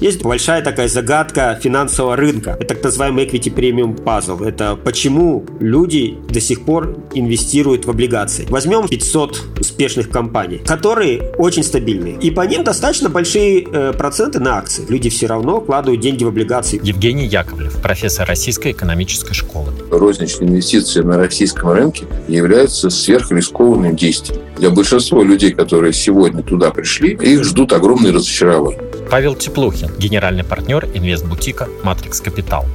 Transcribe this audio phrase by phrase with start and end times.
[0.00, 2.56] Есть большая такая загадка финансового рынка.
[2.60, 4.46] Это так называемый equity premium puzzle.
[4.46, 8.46] Это почему люди до сих пор инвестируют в облигации.
[8.50, 12.18] Возьмем 500 успешных компаний, которые очень стабильные.
[12.20, 14.84] И по ним достаточно большие э, проценты на акции.
[14.88, 16.78] Люди все равно вкладывают деньги в облигации.
[16.82, 19.72] Евгений Яковлев, профессор Российской экономической школы.
[19.90, 24.42] Розничные инвестиции на российском рынке являются сверхрискованным действием.
[24.58, 28.80] Для большинства людей, которые сегодня туда пришли, их ждут огромные разочарования.
[29.10, 32.66] Павел Теплухин, генеральный партнер инвестбутика «Матрикс Капитал».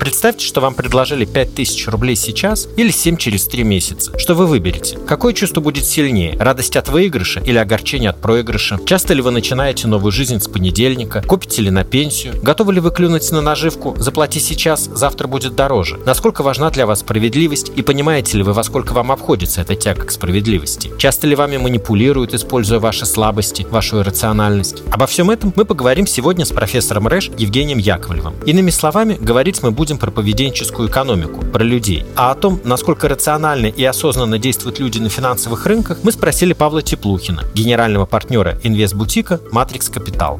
[0.00, 4.18] Представьте, что вам предложили 5000 рублей сейчас или 7 через 3 месяца.
[4.18, 4.96] Что вы выберете?
[5.06, 6.38] Какое чувство будет сильнее?
[6.38, 8.80] Радость от выигрыша или огорчение от проигрыша?
[8.86, 11.20] Часто ли вы начинаете новую жизнь с понедельника?
[11.20, 12.32] Копите ли на пенсию?
[12.42, 13.94] Готовы ли вы клюнуть на наживку?
[13.98, 15.98] Заплати сейчас, завтра будет дороже.
[16.06, 20.06] Насколько важна для вас справедливость и понимаете ли вы, во сколько вам обходится эта тяга
[20.06, 20.90] к справедливости?
[20.96, 24.82] Часто ли вами манипулируют, используя ваши слабости, вашу иррациональность?
[24.90, 28.34] Обо всем этом мы поговорим сегодня с профессором РЭШ Евгением Яковлевым.
[28.46, 32.04] Иными словами, говорить мы будем будем про поведенческую экономику, про людей.
[32.14, 36.80] А о том, насколько рационально и осознанно действуют люди на финансовых рынках, мы спросили Павла
[36.80, 40.38] Теплухина, генерального партнера инвестбутика «Матрикс Капитал».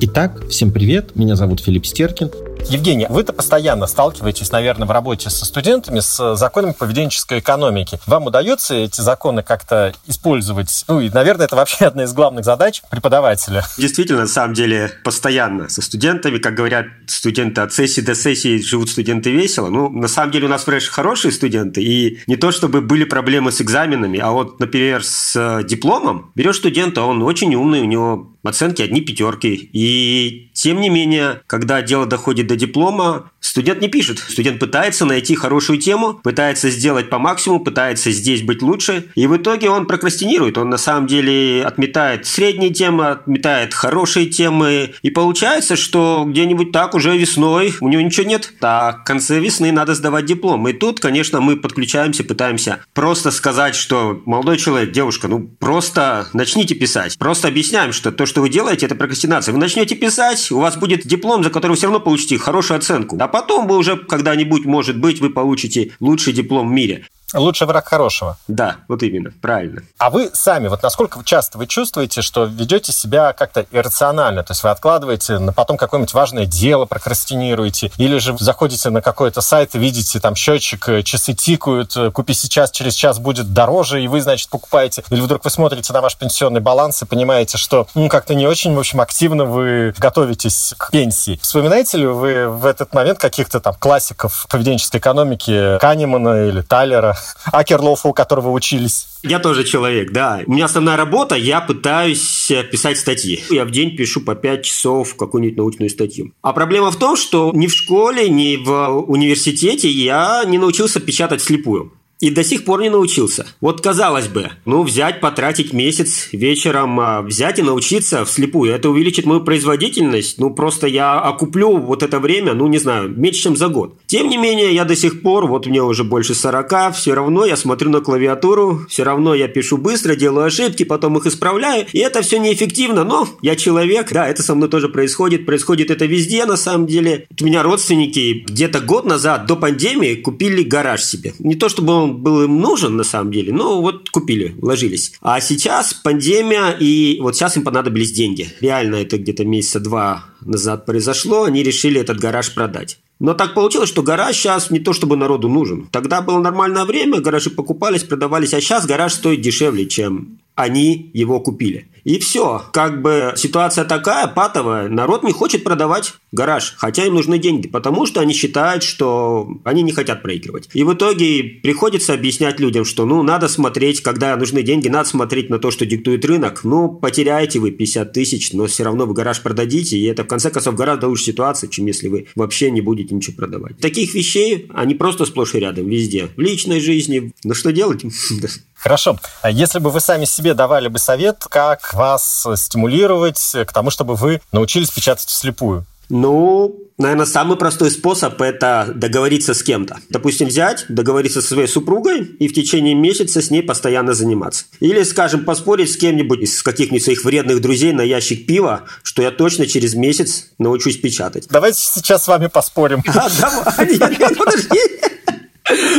[0.00, 2.30] Итак, всем привет, меня зовут Филипп Стеркин.
[2.66, 7.98] Евгений, вы-то постоянно сталкиваетесь, наверное, в работе со студентами с законами поведенческой экономики.
[8.06, 10.84] Вам удается эти законы как-то использовать?
[10.88, 13.64] Ну и, наверное, это вообще одна из главных задач преподавателя.
[13.78, 18.90] Действительно, на самом деле, постоянно со студентами, как говорят студенты от сессии до сессии живут
[18.90, 19.68] студенты весело.
[19.68, 23.52] Ну, на самом деле у нас Рэш хорошие студенты, и не то чтобы были проблемы
[23.52, 26.32] с экзаменами, а вот, например, с э, дипломом.
[26.34, 29.70] Берешь студента, он очень умный, у него оценки одни пятерки.
[29.72, 34.18] И тем не менее, когда дело доходит до диплома, студент не пишет.
[34.18, 39.06] Студент пытается найти хорошую тему, пытается сделать по максимуму, пытается здесь быть лучше.
[39.14, 40.58] И в итоге он прокрастинирует.
[40.58, 44.94] Он на самом деле отметает средние темы, отметает хорошие темы.
[45.02, 48.52] И получается, что где-нибудь так уже весной у него ничего нет.
[48.60, 50.68] А в конце весны надо сдавать диплом.
[50.68, 56.74] И тут, конечно, мы подключаемся, пытаемся просто сказать, что молодой человек, девушка, ну просто начните
[56.74, 57.16] писать.
[57.18, 59.52] Просто объясняем, что то, что вы делаете, это прокрастинация.
[59.52, 63.16] Вы начнете писать, у вас будет диплом, за который вы все равно получите хорошую оценку.
[63.20, 67.06] А потом вы уже когда-нибудь, может быть, вы получите лучший диплом в мире.
[67.34, 68.38] Лучший враг хорошего.
[68.48, 69.82] Да, вот именно, правильно.
[69.98, 74.42] А вы сами, вот насколько часто вы чувствуете, что ведете себя как-то иррационально?
[74.42, 79.42] То есть вы откладываете на потом какое-нибудь важное дело, прокрастинируете, или же заходите на какой-то
[79.42, 84.02] сайт и видите там счетчик, э, часы тикают, э, купи сейчас, через час будет дороже,
[84.02, 85.04] и вы, значит, покупаете.
[85.10, 88.74] Или вдруг вы смотрите на ваш пенсионный баланс и понимаете, что ну, как-то не очень,
[88.74, 91.38] в общем, активно вы готовитесь к пенсии.
[91.42, 97.17] Вспоминаете ли вы в этот момент каких-то там классиков поведенческой экономики Канемана или Тайлера?
[97.52, 99.06] Акерлофа, у которого учились.
[99.22, 100.42] Я тоже человек, да.
[100.46, 103.42] У меня основная работа, я пытаюсь писать статьи.
[103.50, 106.32] Я в день пишу по 5 часов какую-нибудь научную статью.
[106.42, 111.42] А проблема в том, что ни в школе, ни в университете я не научился печатать
[111.42, 111.92] слепую.
[112.20, 113.46] И до сих пор не научился.
[113.60, 119.24] Вот казалось бы, ну взять, потратить месяц вечером, а, взять и научиться вслепую, это увеличит
[119.24, 120.38] мою производительность.
[120.38, 123.96] Ну просто я окуплю вот это время, ну не знаю, меньше, чем за год.
[124.06, 127.56] Тем не менее, я до сих пор, вот мне уже больше 40, все равно я
[127.56, 131.86] смотрю на клавиатуру, все равно я пишу быстро, делаю ошибки, потом их исправляю.
[131.92, 135.46] И это все неэффективно, но я человек, да, это со мной тоже происходит.
[135.46, 137.26] Происходит это везде, на самом деле.
[137.40, 141.34] У меня родственники где-то год назад, до пандемии, купили гараж себе.
[141.38, 145.12] Не то чтобы он был им нужен на самом деле, но вот купили, вложились.
[145.20, 148.48] А сейчас пандемия, и вот сейчас им понадобились деньги.
[148.60, 152.98] Реально это где-то месяца два назад произошло, они решили этот гараж продать.
[153.20, 155.88] Но так получилось, что гараж сейчас не то чтобы народу нужен.
[155.90, 161.40] Тогда было нормальное время, гаражи покупались, продавались, а сейчас гараж стоит дешевле, чем они его
[161.40, 161.88] купили.
[162.08, 162.62] И все.
[162.72, 164.88] Как бы ситуация такая, патовая.
[164.88, 169.82] Народ не хочет продавать гараж, хотя им нужны деньги, потому что они считают, что они
[169.82, 170.70] не хотят проигрывать.
[170.72, 175.50] И в итоге приходится объяснять людям, что ну надо смотреть, когда нужны деньги, надо смотреть
[175.50, 176.64] на то, что диктует рынок.
[176.64, 180.50] Ну, потеряете вы 50 тысяч, но все равно вы гараж продадите, и это в конце
[180.50, 183.76] концов гораздо лучше ситуация, чем если вы вообще не будете ничего продавать.
[183.80, 186.28] Таких вещей, они просто сплошь и рядом, везде.
[186.36, 187.34] В личной жизни.
[187.44, 188.02] Ну что делать?
[188.78, 189.18] Хорошо.
[189.42, 194.14] А если бы вы сами себе давали бы совет, как вас стимулировать к тому, чтобы
[194.14, 195.84] вы научились печатать вслепую?
[196.08, 199.98] Ну, Наверное, самый простой способ– это договориться с кем-то.
[200.10, 204.64] Допустим, взять, договориться со своей супругой и в течение месяца с ней постоянно заниматься.
[204.80, 209.30] Или, скажем, поспорить с кем-нибудь из каких-нибудь своих вредных друзей на ящик пива, что я
[209.30, 211.46] точно через месяц научусь печатать.
[211.48, 213.04] Давайте сейчас с вами поспорим.
[213.06, 214.80] А, давай, подожди.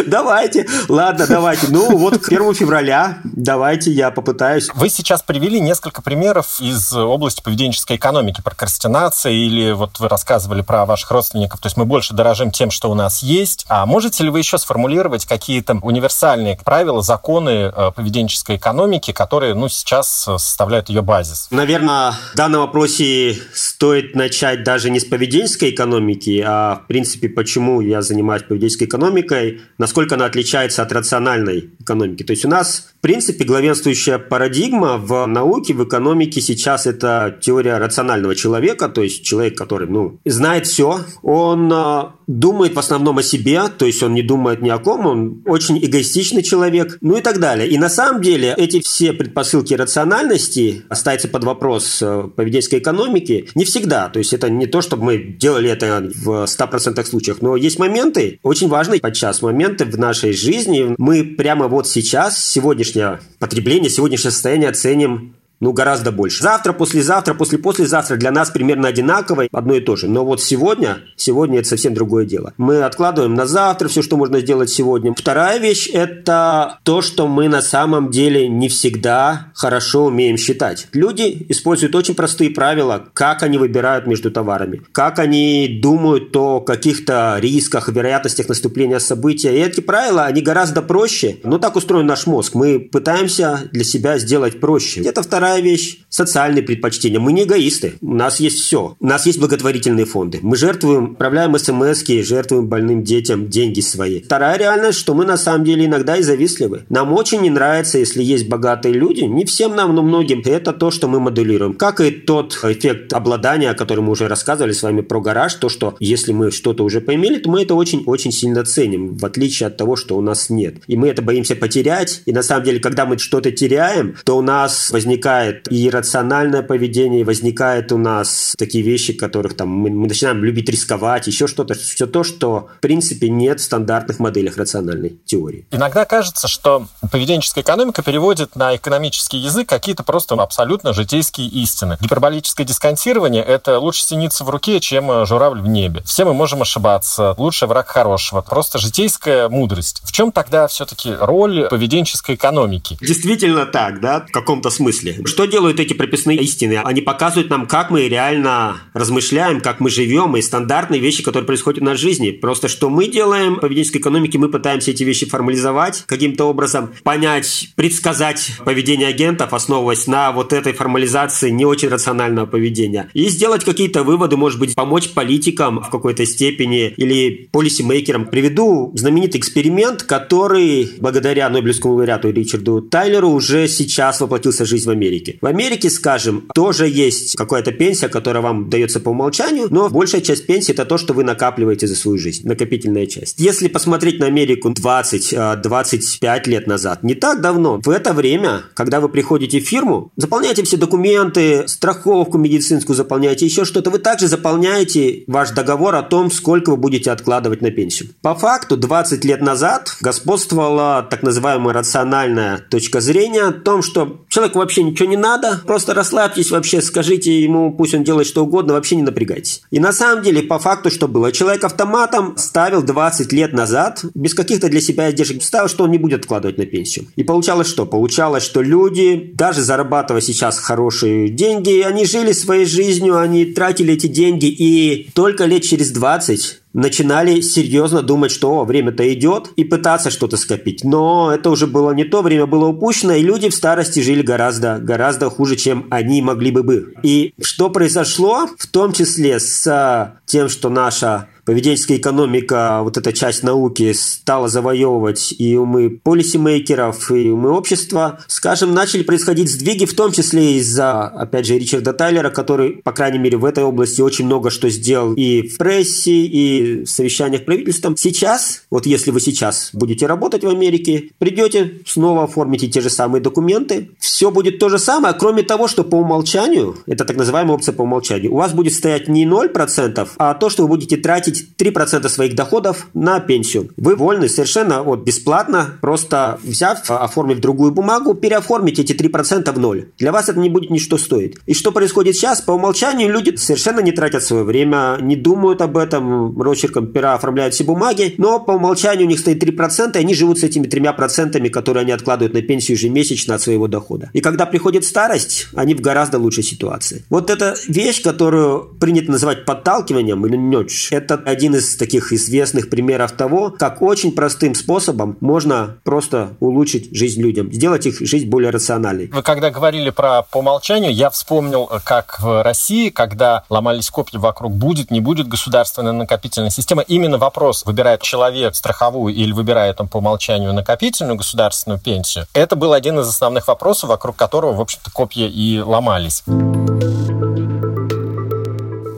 [0.06, 0.68] Давайте.
[0.88, 1.68] Ладно, давайте.
[1.70, 4.70] Ну, вот к 1 февраля давайте я попытаюсь.
[4.74, 10.86] Вы сейчас привели несколько примеров из области поведенческой экономики, прокрастинации, или вот вы рассказывали про
[10.86, 13.66] ваших родственников, то есть мы больше дорожим тем, что у нас есть.
[13.70, 19.70] А можете ли вы еще сформулировать какие-то универсальные правила, законы э, поведенческой экономики, которые, ну,
[19.70, 21.48] сейчас э, составляют ее базис?
[21.52, 27.82] Наверное, в данном вопросе стоит начать даже не с поведенческой экономики, а, в принципе, почему
[27.82, 32.24] я занимаюсь поведенческой экономикой, насколько она отличается от рациональной экономики.
[32.24, 37.78] То есть у нас, в принципе, главенствующая парадигма в науке, в экономике сейчас это теория
[37.78, 43.24] рационального человека, то есть человек, который ну, знает все, он а, думает в основном о
[43.24, 47.22] себе, то есть он не думает ни о ком, он очень эгоистичный человек, ну и
[47.22, 47.68] так далее.
[47.68, 53.66] И на самом деле эти все предпосылки рациональности ставятся под вопрос э, поведенческой экономики не
[53.66, 54.10] всегда.
[54.10, 58.40] То есть это не то, чтобы мы делали это в 100% случаях, но есть моменты,
[58.44, 60.94] очень важные подчас моменты в нашей жизни.
[61.00, 66.44] Мы прямо вот сейчас, сегодняшнее потребление, сегодняшнее состояние оценим ну, гораздо больше.
[66.44, 70.08] Завтра, послезавтра, после-послезавтра для нас примерно одинаково, одно и то же.
[70.08, 72.54] Но вот сегодня, сегодня это совсем другое дело.
[72.58, 75.14] Мы откладываем на завтра все, что можно сделать сегодня.
[75.16, 80.88] Вторая вещь– это то, что мы на самом деле не всегда хорошо умеем считать.
[80.94, 87.38] Люди используют очень простые правила, как они выбирают между товарами, как они думают о каких-то
[87.40, 89.56] рисках, вероятностях наступления события.
[89.56, 91.38] И эти правила, они гораздо проще.
[91.44, 92.56] Но так устроен наш мозг.
[92.56, 95.02] Мы пытаемся для себя сделать проще.
[95.02, 97.20] Это вторая вторая вещь– социальные предпочтения.
[97.20, 97.94] Мы не эгоисты.
[98.02, 98.96] У нас есть все.
[99.00, 100.40] У нас есть благотворительные фонды.
[100.44, 104.22] Мы жертвуем, отправляем смс жертвуем больным детям деньги свои.
[104.22, 106.86] Вторая реальность, что мы на самом деле иногда и завистливы.
[106.90, 109.22] Нам очень не нравится, если есть богатые люди.
[109.22, 110.44] Не всем нам, но многим.
[110.46, 111.74] Это то, что мы моделируем.
[111.74, 115.70] Как и тот эффект обладания, о котором мы уже рассказывали с вами про гараж, то,
[115.70, 119.78] что если мы что-то уже поимели, то мы это очень-очень сильно ценим, в отличие от
[119.78, 120.76] того, что у нас нет.
[120.86, 122.22] И мы это боимся потерять.
[122.26, 126.62] И на самом деле, когда мы что-то теряем, то у нас возникает возникает и иррациональное
[126.62, 131.74] поведение, возникает у нас такие вещи, которых там мы, мы начинаем любить рисковать, еще что-то,
[131.74, 135.66] все то, что в принципе нет в стандартных моделях рациональной теории.
[135.72, 141.98] Иногда кажется, что поведенческая экономика переводит на экономический язык какие-то просто абсолютно житейские истины.
[142.00, 146.02] Гиперболическое дисконтирование– это лучше синица в руке, чем журавль в небе.
[146.06, 148.42] Все мы можем ошибаться, лучше враг хорошего.
[148.42, 150.02] Просто житейская мудрость.
[150.04, 152.98] В чем тогда все-таки роль поведенческой экономики?
[153.02, 155.16] Действительно так, да, в каком-то смысле.
[155.30, 156.82] Что делают эти прописные истины?
[156.84, 161.82] Они показывают нам, как мы реально размышляем, как мы живем, и стандартные вещи, которые происходят
[161.82, 162.32] в нашей жизни.
[162.32, 167.70] Просто что мы делаем в поведенческой экономике, мы пытаемся эти вещи формализовать каким-то образом, понять,
[167.76, 173.12] предсказать поведение агентов, основываясь на вот этой формализации не очень рационального поведения.
[173.14, 178.26] И сделать какие-то выводы, может быть, помочь политикам в какой-то степени или полисимейкерам.
[178.26, 184.92] Приведу знаменитый эксперимент, который благодаря Нобелевскому лауреату Ричарду Тайлеру уже сейчас воплотился в жизнь в
[184.92, 185.19] Америке.
[185.20, 185.38] Америке.
[185.42, 190.46] В Америке, скажем, тоже есть какая-то пенсия, которая вам дается по умолчанию, но большая часть
[190.46, 193.40] пенсии это то, что вы накапливаете за свою жизнь, накопительная часть.
[193.40, 199.00] Если посмотреть на Америку 20-25 а, лет назад, не так давно, в это время, когда
[199.00, 205.24] вы приходите в фирму, заполняете все документы, страховку медицинскую заполняете, еще что-то, вы также заполняете
[205.28, 208.10] ваш договор о том, сколько вы будете откладывать на пенсию.
[208.22, 214.60] По факту, 20 лет назад господствовала так называемая рациональная точка зрения о том, что человеку
[214.60, 218.96] вообще ничего не надо, просто расслабьтесь вообще, скажите ему, пусть он делает что угодно, вообще
[218.96, 219.62] не напрягайтесь.
[219.72, 221.32] И на самом деле, по факту, что было?
[221.32, 225.98] Человек автоматом ставил 20 лет назад, без каких-то для себя издержек, ставил, что он не
[225.98, 227.08] будет откладывать на пенсию.
[227.16, 227.86] И получалось что?
[227.86, 234.08] Получалось, что люди, даже зарабатывая сейчас хорошие деньги, они жили своей жизнью, они тратили эти
[234.08, 240.38] деньги, и только лет через 20 начинали серьезно думать, что время-то идет, и пытаться что-то
[240.38, 240.84] скопить.
[240.84, 244.78] Но это уже было не то, время было упущено, и люди в старости жили гораздо,
[244.80, 246.86] гораздо хуже, чем они могли бы быть.
[247.04, 253.42] И что произошло, в том числе с тем, что наша поведенческая экономика, вот эта часть
[253.42, 260.12] науки стала завоевывать и умы полисимейкеров, и умы общества, скажем, начали происходить сдвиги, в том
[260.12, 264.52] числе из-за, опять же, Ричарда Тайлера, который, по крайней мере, в этой области очень много
[264.52, 267.98] что сделал и в прессе, и в совещаниях правительством.
[267.98, 273.24] Сейчас, вот если вы сейчас будете работать в Америке, придете, снова оформите те же самые
[273.24, 277.74] документы, все будет то же самое, кроме того, что по умолчанию, это так называемая опция
[277.74, 282.08] по умолчанию, у вас будет стоять не 0%, а то, что вы будете тратить 3%
[282.10, 283.70] своих доходов на пенсию.
[283.78, 289.90] Вы вольны совершенно вот бесплатно, просто взяв, оформив другую бумагу, переоформить эти 3% в ноль.
[289.98, 291.36] Для вас это не будет ничто стоить.
[291.46, 292.42] И что происходит сейчас?
[292.42, 297.54] По умолчанию люди совершенно не тратят свое время, не думают об этом, рочерком пера оформляют
[297.54, 300.94] все бумаги, но по умолчанию у них стоит 3%, и они живут с этими тремя
[300.94, 304.10] процентами, которые они откладывают на пенсию ежемесячно от своего дохода.
[304.14, 307.04] И когда приходит старость, они в гораздо лучшей ситуации.
[307.10, 313.12] Вот эта вещь, которую принято называть подталкиванием или нёдж, это один из таких известных примеров
[313.14, 319.08] того, как очень простым способом можно просто улучшить жизнь людям, сделать их жизнь более рациональной.
[319.08, 324.54] Вы когда говорили про по умолчанию, я вспомнил, как в России, когда ломались копья вокруг
[324.54, 329.98] будет, не будет государственная накопительная система, именно вопрос, выбирает человек страховую или выбирает он по
[329.98, 335.28] умолчанию накопительную государственную пенсию, это был один из основных вопросов, вокруг которого, в общем-то, копья
[335.28, 336.24] и ломались.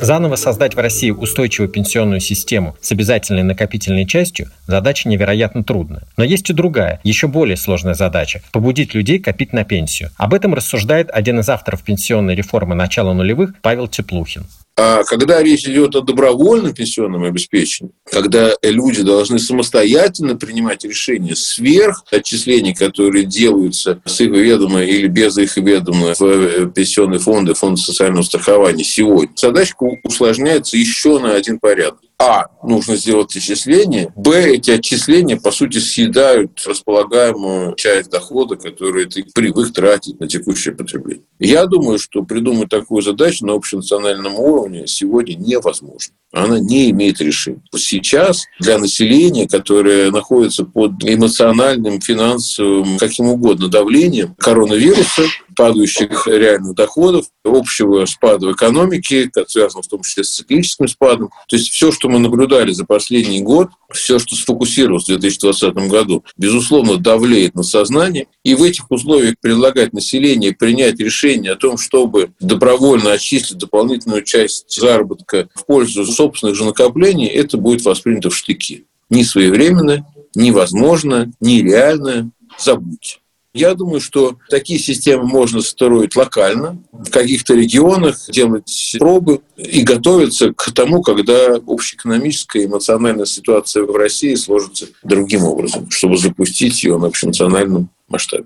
[0.01, 6.01] Заново создать в России устойчивую пенсионную систему с обязательной накопительной частью– задача невероятно трудная.
[6.17, 10.09] Но есть и другая, еще более сложная задача– побудить людей копить на пенсию.
[10.17, 14.45] Об этом рассуждает один из авторов пенсионной реформы начала нулевых Павел Теплухин.
[14.77, 22.03] А когда речь идет о добровольном пенсионном обеспечении, когда люди должны самостоятельно принимать решения сверх
[22.11, 27.81] отчислений, которые делаются с их ведома или без их ведома в э, пенсионные фонды, фонды
[27.81, 31.99] социального страхования сегодня, задачка усложняется еще на один порядок.
[32.23, 34.13] А, нужно сделать отчисления.
[34.15, 40.75] Б, эти отчисления, по сути, съедают располагаемую часть дохода, которую ты привык тратить на текущее
[40.75, 41.25] потребление.
[41.39, 46.13] Я думаю, что придумать такую задачу на общенациональном уровне сегодня невозможно.
[46.31, 47.63] Она не имеет решения.
[47.75, 55.23] Сейчас для населения, которое находится под эмоциональным, финансовым, каким угодно давлением коронавируса,
[55.55, 61.29] падающих реальных доходов, общего спада в экономике, связанного в том числе с циклическим спадом.
[61.47, 66.23] То есть все, что мы наблюдали за последний год, все, что сфокусировалось в 2020 году,
[66.37, 68.27] безусловно, давлеет на сознание.
[68.43, 74.65] И в этих условиях предлагать населению принять решение о том, чтобы добровольно отчислить дополнительную часть
[74.69, 78.85] заработка в пользу собственных же накоплений, это будет воспринято в штыки.
[79.09, 80.05] Не своевременно,
[80.35, 83.17] невозможно, нереально, забудьте.
[83.53, 90.53] Я думаю, что такие системы можно строить локально, в каких-то регионах, делать пробы и готовиться
[90.53, 96.97] к тому, когда общеэкономическая и эмоциональная ситуация в России сложится другим образом, чтобы запустить ее
[96.97, 98.45] на общенациональном масштабе.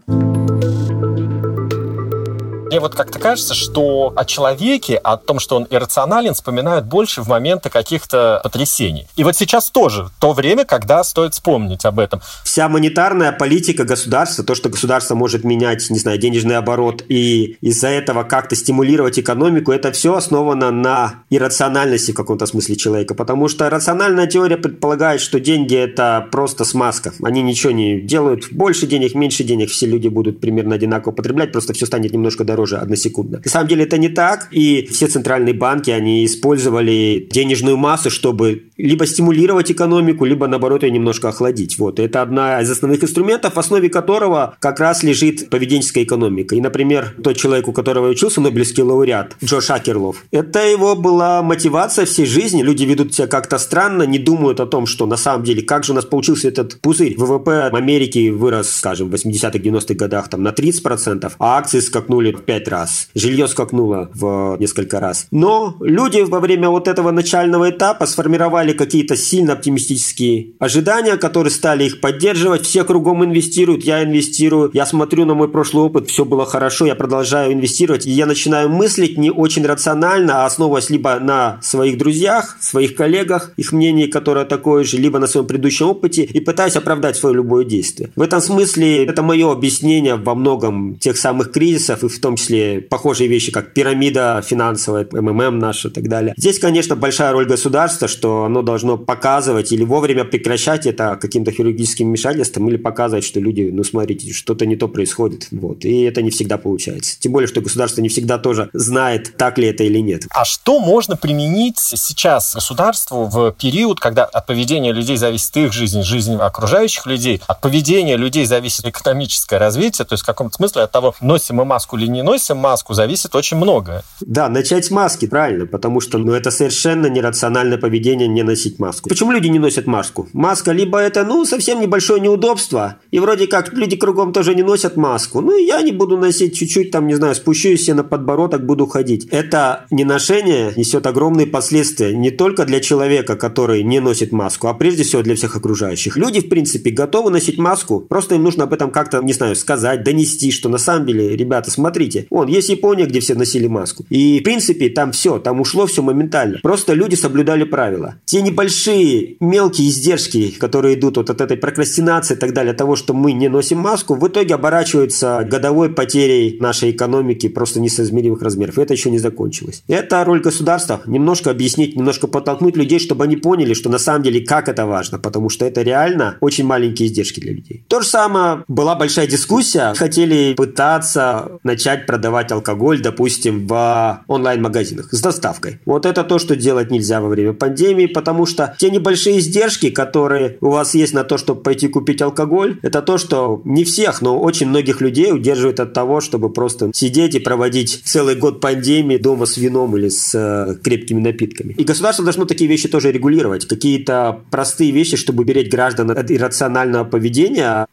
[2.66, 7.28] Мне вот как-то кажется, что о человеке, о том, что он иррационален, вспоминают больше в
[7.28, 9.08] моменты каких-то потрясений.
[9.16, 12.22] И вот сейчас тоже то время, когда стоит вспомнить об этом.
[12.44, 17.90] Вся монетарная политика государства, то, что государство может менять, не знаю, денежный оборот и из-за
[17.90, 23.14] этого как-то стимулировать экономику, это все основано на иррациональности в каком-то смысле человека.
[23.14, 27.14] Потому что рациональная теория предполагает, что деньги– это просто смазка.
[27.22, 28.52] Они ничего не делают.
[28.52, 29.70] Больше денег, меньше денег.
[29.70, 33.42] Все люди будут примерно одинаково потреблять, просто все станет немножко дороже тоже односекундно.
[33.44, 38.64] На самом деле это не так, и все центральные банки, они использовали денежную массу, чтобы
[38.78, 41.78] либо стимулировать экономику, либо наоборот ее немножко охладить.
[41.78, 42.00] Вот.
[42.00, 46.56] Это одна из основных инструментов, в основе которого как раз лежит поведенческая экономика.
[46.56, 52.06] И, например, тот человек, у которого учился, Нобелевский лауреат, Джо Шакерлов, это его была мотивация
[52.06, 52.64] всей жизни.
[52.64, 55.92] Люди ведут себя как-то странно, не думают о том, что на самом деле, как же
[55.92, 57.16] у нас получился этот пузырь.
[57.18, 62.68] ВВП Америки вырос, скажем, в 80-х, 90-х годах там, на 30%, а акции скакнули 5
[62.68, 63.10] раз.
[63.16, 65.28] Жилье скакнуло в несколько раз.
[65.32, 71.86] Но люди во время вот этого начального этапа сформировали какие-то сильно оптимистические ожидания, которые стали
[71.86, 72.64] их поддерживать.
[72.64, 74.72] Все кругом инвестируют, я инвестирую.
[74.74, 78.06] Я смотрю на мой прошлый опыт, все было хорошо, я продолжаю инвестировать.
[78.06, 83.52] И я начинаю мыслить не очень рационально, а основываясь либо на своих друзьях, своих коллегах,
[83.58, 87.66] их мнении, которое такое же, либо на своем предыдущем опыте, и пытаюсь оправдать свое любое
[87.66, 88.12] действие.
[88.16, 92.44] В этом смысле это мое объяснение во многом тех самых кризисов, и в том том
[92.44, 96.34] числе похожие вещи, как пирамида финансовая, МММ наша и так далее.
[96.38, 102.08] Здесь, конечно, большая роль государства, что оно должно показывать или вовремя прекращать это каким-то хирургическим
[102.08, 105.48] вмешательством или показывать, что люди, ну, смотрите, что-то не то происходит.
[105.52, 105.86] Вот.
[105.86, 107.18] И это не всегда получается.
[107.20, 110.24] Тем более, что государство не всегда тоже знает, так ли это или нет.
[110.30, 116.02] А что можно применить сейчас государству в период, когда от поведения людей зависит их жизнь,
[116.02, 120.92] жизнь окружающих людей, от поведения людей зависит экономическое развитие, то есть в каком-то смысле от
[120.92, 124.04] того, носим мы маску или не носим маску, зависит очень многое.
[124.20, 129.08] Да, начать маски, правильно, потому что ну, это совершенно нерациональное поведение не носить маску.
[129.08, 130.28] Почему люди не носят маску?
[130.34, 134.98] Маска либо это, ну, совсем небольшое неудобство, и вроде как люди кругом тоже не носят
[134.98, 135.42] маску.
[135.42, 139.28] Ну, я не буду носить чуть-чуть, там, не знаю, спущу себе на подбородок, буду ходить.
[139.32, 145.04] Это неношение несет огромные последствия не только для человека, который не носит маску, а прежде
[145.04, 146.18] всего для всех окружающих.
[146.18, 150.04] Люди, в принципе, готовы носить маску, просто им нужно об этом как-то, не знаю, сказать,
[150.04, 154.06] донести, что на самом деле, ребята, смотрите, вон, есть Япония, где все носили маску.
[154.10, 156.60] И, в принципе, там все, там ушло все моментально.
[156.62, 158.16] Просто люди соблюдали правила.
[158.26, 163.14] Те небольшие, мелкие издержки, которые идут вот от этой прокрастинации и так далее, того, что
[163.14, 168.78] мы не носим маску, в итоге оборачиваются годовой потерей нашей экономики просто несоизмеримых размеров.
[168.78, 169.84] И это еще не закончилось.
[169.88, 171.02] Это роль государства.
[171.06, 175.20] Немножко объяснить, немножко подтолкнуть людей, чтобы они поняли, что на самом деле как это важно,
[175.20, 177.84] потому что это реально очень маленькие издержки для людей.
[177.88, 185.22] То же самое, была большая дискуссия, хотели пытаться начать продавать алкоголь, допустим, в онлайн-магазинах с
[185.22, 185.80] доставкой.
[185.86, 190.58] Вот это то, что делать нельзя во время пандемии, потому что те небольшие издержки, которые
[190.62, 194.40] у вас есть на то, чтобы пойти купить алкоголь, это то, что не всех, но
[194.40, 199.46] очень многих людей удерживает от того, чтобы просто сидеть и проводить целый год пандемии дома
[199.46, 201.74] с вином или с э, крепкими напитками.
[201.74, 203.66] И государство должно такие вещи тоже регулировать.
[203.66, 207.88] Какие-то простые вещи, чтобы беречь граждан от иррационального поведения.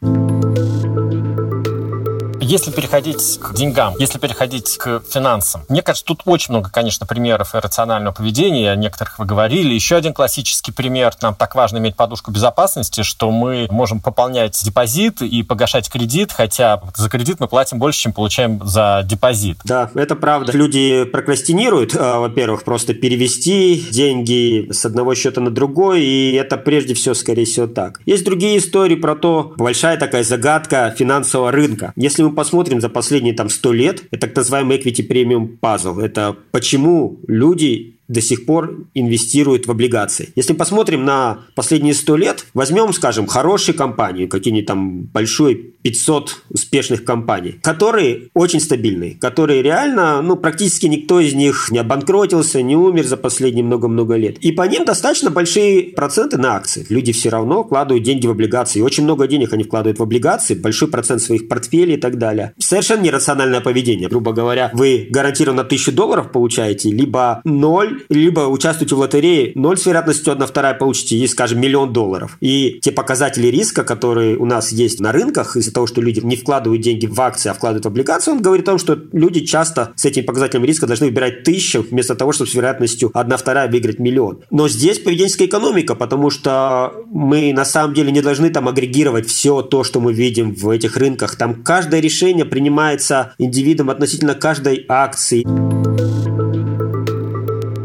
[2.43, 7.55] Если переходить к деньгам, если переходить к финансам, мне кажется, тут очень много, конечно, примеров
[7.55, 9.73] иррационального поведения, о некоторых вы говорили.
[9.73, 15.21] Еще один классический пример, нам так важно иметь подушку безопасности, что мы можем пополнять депозит
[15.21, 19.59] и погашать кредит, хотя за кредит мы платим больше, чем получаем за депозит.
[19.63, 20.51] Да, это правда.
[20.51, 26.93] Люди прокрастинируют, а, во-первых, просто перевести деньги с одного счета на другой, и это прежде
[26.93, 28.01] всего, скорее всего, так.
[28.05, 31.93] Есть другие истории про то, большая такая загадка финансового рынка.
[31.95, 36.01] Если мы посмотрим за последние там 100 лет, это так называемый equity premium puzzle.
[36.01, 40.29] Это почему люди до сих пор инвестируют в облигации.
[40.35, 47.03] Если посмотрим на последние 100 лет, возьмем, скажем, хорошие компании, какие-нибудь там большой 500 успешных
[47.03, 53.05] компаний, которые очень стабильные, которые реально, ну, практически никто из них не обанкротился, не умер
[53.05, 54.37] за последние много-много лет.
[54.39, 56.85] И по ним достаточно большие проценты на акции.
[56.89, 58.81] Люди все равно вкладывают деньги в облигации.
[58.81, 62.53] Очень много денег они вкладывают в облигации, большой процент своих портфелей и так далее.
[62.57, 64.09] Совершенно нерациональное поведение.
[64.09, 69.85] Грубо говоря, вы гарантированно 1000 долларов получаете, либо 0 либо участвуете в лотерее, 0 с
[69.85, 72.37] вероятностью 1 вторая получите, есть, скажем, миллион долларов.
[72.41, 76.35] И те показатели риска, которые у нас есть на рынках, из-за того, что люди не
[76.35, 79.93] вкладывают деньги в акции, а вкладывают в облигации, он говорит о том, что люди часто
[79.95, 83.99] с этим показателем риска должны выбирать тысячу, вместо того, чтобы с вероятностью 1 вторая выиграть
[83.99, 84.39] миллион.
[84.51, 89.61] Но здесь поведенческая экономика, потому что мы на самом деле не должны там агрегировать все
[89.61, 91.35] то, что мы видим в этих рынках.
[91.35, 95.43] Там каждое решение принимается индивидом относительно каждой акции.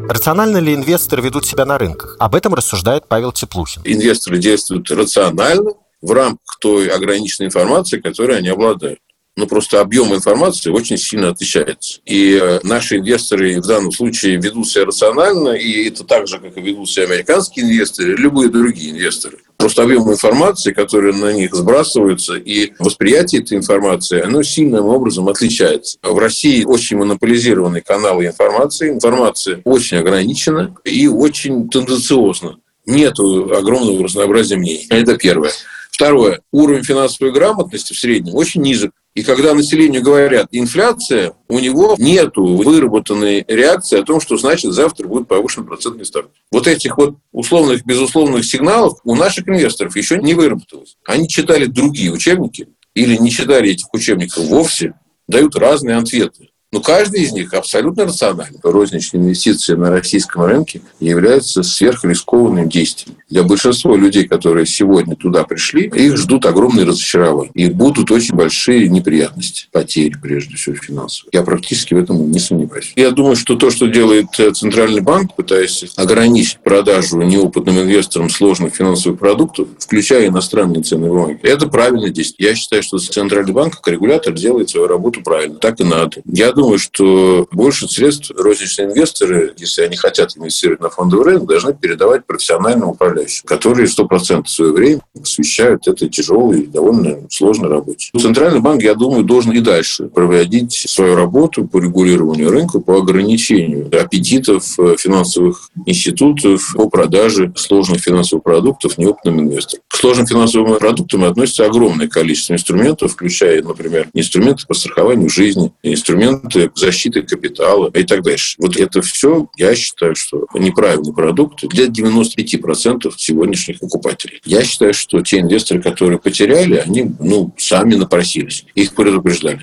[0.09, 2.17] Рационально ли инвесторы ведут себя на рынках?
[2.19, 3.83] Об этом рассуждает Павел Теплухин.
[3.85, 9.01] Инвесторы действуют рационально в рамках той ограниченной информации, которой они обладают.
[9.39, 12.01] Но просто объем информации очень сильно отличается.
[12.05, 16.57] И э, наши инвесторы в данном случае ведут себя рационально, и это так же, как
[16.57, 19.39] и ведут себя американские инвесторы, любые другие инвесторы.
[19.57, 25.99] Просто объем информации, который на них сбрасывается, и восприятие этой информации, оно сильным образом отличается.
[26.03, 32.57] В России очень монополизированные каналы информации, информация очень ограничена и очень тенденциозна.
[32.87, 34.89] Нет огромного разнообразия мнений.
[34.91, 35.53] Это первое.
[35.99, 36.41] Второе.
[36.53, 38.93] Уровень финансовой грамотности в среднем очень низок.
[39.19, 45.09] И когда населению говорят инфляция, у него нет выработанной реакции о том, что значит завтра
[45.09, 46.31] будет повышен процентный ставка.
[46.53, 50.99] Вот этих вот условных, безусловных сигналов у наших инвесторов еще не выработалось.
[51.05, 54.95] Они читали другие учебники или не читали этих учебников вовсе,
[55.27, 56.51] дают разные ответы.
[56.71, 58.59] Но каждый из них абсолютно рациональный.
[58.63, 63.17] Розничные инвестиции на российском рынке являются сверхрискованным действием.
[63.31, 67.51] Для большинства людей, которые сегодня туда пришли, их ждут огромные разочарования.
[67.55, 71.31] И будут очень большие неприятности, потери, прежде всего, финансовые.
[71.33, 72.93] Я практически в этом не сомневаюсь.
[72.97, 78.75] Я думаю, что то, что делает э, Центральный банк, пытаясь ограничить продажу неопытным инвесторам сложных
[78.75, 82.51] финансовых продуктов, включая иностранные ценные бумаги, это правильно действие.
[82.51, 85.55] Я считаю, что Центральный банк, как регулятор, делает свою работу правильно.
[85.57, 86.21] Так и надо.
[86.27, 91.73] Я думаю, что больше средств розничные инвесторы, если они хотят инвестировать на фондовый рынок, должны
[91.73, 98.11] передавать профессиональным управляющим, которые 100% своего времени посвящают этой тяжелой и довольно сложной работе.
[98.19, 103.87] Центральный банк, я думаю, должен и дальше проводить свою работу по регулированию рынка, по ограничению
[103.97, 104.65] аппетитов
[104.99, 109.83] финансовых институтов по продаже сложных финансовых продуктов неопытным инвесторам.
[109.87, 116.48] К сложным финансовым продуктам относится огромное количество инструментов, включая, например, инструменты по страхованию жизни, инструменты
[116.75, 118.57] защиты капитала и так дальше.
[118.59, 124.41] Вот это все, я считаю, что неправильный продукт для 95% сегодняшних покупателей.
[124.45, 128.65] Я считаю, что те инвесторы, которые потеряли, они ну, сами напросились.
[128.75, 129.61] Их предупреждали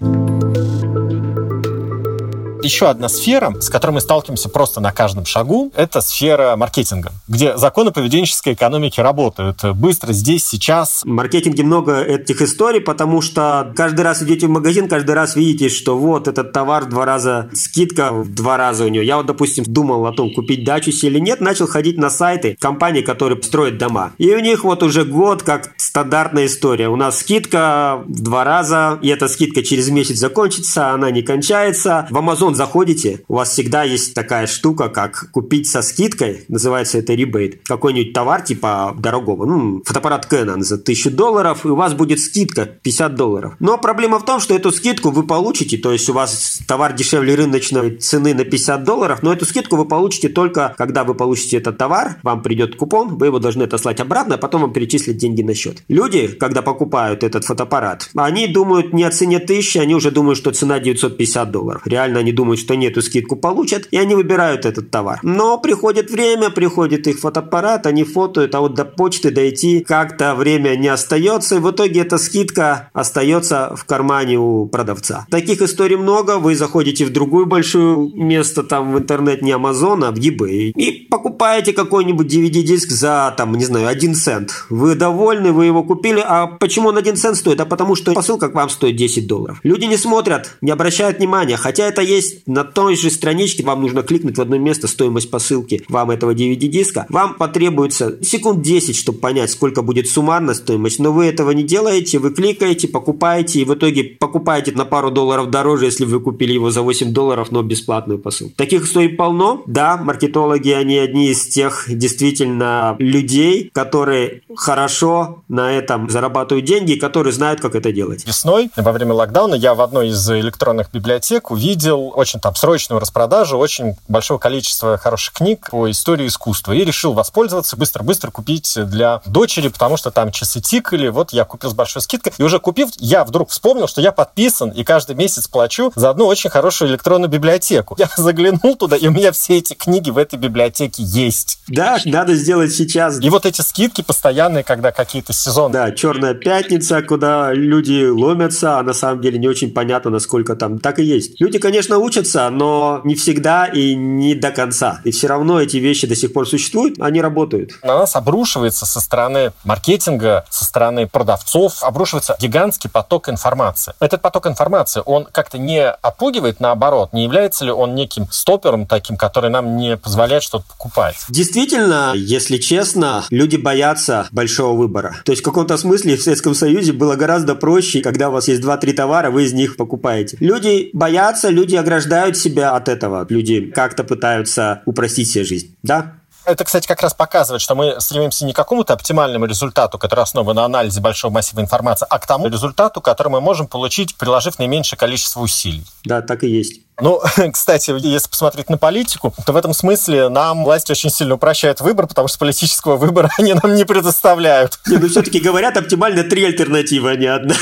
[2.65, 7.57] еще одна сфера, с которой мы сталкиваемся просто на каждом шагу, это сфера маркетинга, где
[7.57, 11.03] законы поведенческой экономики работают быстро, здесь, сейчас.
[11.03, 15.69] В маркетинге много этих историй, потому что каждый раз идете в магазин, каждый раз видите,
[15.69, 19.03] что вот этот товар два раза, скидка в два раза у него.
[19.03, 23.01] Я вот, допустим, думал о том, купить дачу или нет, начал ходить на сайты компаний,
[23.01, 24.13] которые строят дома.
[24.17, 26.89] И у них вот уже год как стандартная история.
[26.89, 32.07] У нас скидка в два раза, и эта скидка через месяц закончится, она не кончается.
[32.09, 37.13] В Amazon заходите, у вас всегда есть такая штука, как купить со скидкой, называется это
[37.13, 42.19] ребейт, какой-нибудь товар типа дорогого, ну, фотоаппарат Canon за 1000 долларов, и у вас будет
[42.19, 43.55] скидка 50 долларов.
[43.59, 47.35] Но проблема в том, что эту скидку вы получите, то есть у вас товар дешевле
[47.35, 51.77] рыночной цены на 50 долларов, но эту скидку вы получите только, когда вы получите этот
[51.77, 55.53] товар, вам придет купон, вы его должны отослать обратно, а потом вам перечислят деньги на
[55.53, 55.83] счет.
[55.87, 60.51] Люди, когда покупают этот фотоаппарат, они думают не о цене 1000, они уже думают, что
[60.51, 61.81] цена 950 долларов.
[61.85, 65.19] Реально они думают, думают, что нет, эту скидку получат, и они выбирают этот товар.
[65.23, 70.75] Но приходит время, приходит их фотоаппарат, они фотоют, а вот до почты дойти как-то время
[70.75, 75.25] не остается, и в итоге эта скидка остается в кармане у продавца.
[75.29, 80.11] Таких историй много, вы заходите в другую большую место там в интернет, не Amazon, а
[80.11, 84.65] в eBay, и покупаете какой-нибудь DVD-диск за, там, не знаю, 1 цент.
[84.69, 87.59] Вы довольны, вы его купили, а почему он 1 цент стоит?
[87.59, 89.59] А потому что посылка к вам стоит 10 долларов.
[89.63, 93.81] Люди не смотрят, не обращают внимания, хотя это есть есть на той же страничке, вам
[93.81, 97.05] нужно кликнуть в одно место стоимость посылки вам этого DVD-диска.
[97.09, 102.19] Вам потребуется секунд 10, чтобы понять, сколько будет суммарно стоимость, но вы этого не делаете,
[102.19, 106.71] вы кликаете, покупаете, и в итоге покупаете на пару долларов дороже, если вы купили его
[106.71, 108.55] за 8 долларов, но бесплатную посылку.
[108.55, 109.63] Таких историй полно.
[109.65, 116.99] Да, маркетологи, они одни из тех действительно людей, которые хорошо на этом зарабатывают деньги, и
[116.99, 118.25] которые знают, как это делать.
[118.25, 123.57] Весной, во время локдауна, я в одной из электронных библиотек увидел очень там срочную распродажу
[123.57, 129.67] очень большого количества хороших книг по истории искусства и решил воспользоваться, быстро-быстро купить для дочери,
[129.67, 132.33] потому что там часы тикали, вот я купил с большой скидкой.
[132.37, 136.25] И уже купив, я вдруг вспомнил, что я подписан и каждый месяц плачу за одну
[136.25, 137.95] очень хорошую электронную библиотеку.
[137.97, 141.59] Я заглянул туда, и у меня все эти книги в этой библиотеке есть.
[141.67, 143.21] Да, надо сделать сейчас.
[143.21, 145.73] И вот эти скидки постоянные, когда какие-то сезоны.
[145.73, 150.79] Да, черная пятница, куда люди ломятся, а на самом деле не очень понятно, насколько там
[150.79, 151.39] так и есть.
[151.39, 155.01] Люди, конечно, учатся учатся, но не всегда и не до конца.
[155.03, 157.71] И все равно эти вещи до сих пор существуют, они работают.
[157.83, 163.93] На нас обрушивается со стороны маркетинга, со стороны продавцов, обрушивается гигантский поток информации.
[163.99, 169.17] Этот поток информации, он как-то не отпугивает, наоборот, не является ли он неким стопером таким,
[169.17, 171.17] который нам не позволяет что-то покупать?
[171.29, 175.15] Действительно, если честно, люди боятся большого выбора.
[175.25, 178.61] То есть в каком-то смысле в Советском Союзе было гораздо проще, когда у вас есть
[178.61, 180.37] 2-3 товара, вы из них покупаете.
[180.39, 183.25] Люди боятся, люди ограждаются ограждают себя от этого.
[183.29, 185.75] Люди как-то пытаются упростить себе жизнь.
[185.81, 186.13] Да?
[186.45, 190.55] Это, кстати, как раз показывает, что мы стремимся не к какому-то оптимальному результату, который основан
[190.55, 194.99] на анализе большого массива информации, а к тому результату, который мы можем получить, приложив наименьшее
[194.99, 195.83] количество усилий.
[196.03, 196.81] Да, так и есть.
[197.01, 197.19] Ну,
[197.51, 202.05] кстати, если посмотреть на политику, то в этом смысле нам власть очень сильно упрощает выбор,
[202.05, 204.79] потому что политического выбора они нам не предоставляют.
[204.85, 207.55] Не, ну все-таки говорят оптимально три альтернативы, а не одна.